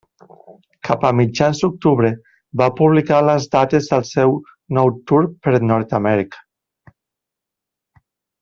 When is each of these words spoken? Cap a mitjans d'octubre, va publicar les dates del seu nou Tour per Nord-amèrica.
Cap 0.87 1.03
a 1.09 1.11
mitjans 1.17 1.59
d'octubre, 1.65 2.09
va 2.61 2.69
publicar 2.79 3.19
les 3.27 3.47
dates 3.57 3.91
del 3.93 4.09
seu 4.15 4.35
nou 4.79 4.93
Tour 5.11 5.31
per 5.45 5.57
Nord-amèrica. 5.69 6.43